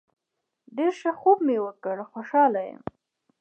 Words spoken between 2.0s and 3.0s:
خوشحاله یم